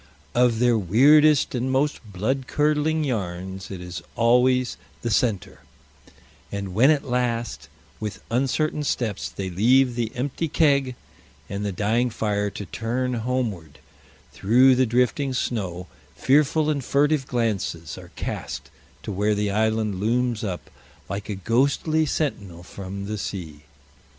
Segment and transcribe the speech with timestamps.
[0.33, 5.59] Of their weirdest and most blood curdling yarns it is always the center;
[6.51, 10.95] and when at last, with uncertain steps, they leave the empty keg
[11.47, 13.77] and the dying fire to turn homeward
[14.31, 18.71] through the drifting snow, fearful and furtive glances are cast
[19.03, 20.71] to where the island looms up
[21.09, 23.65] like a ghostly sentinel from the sea.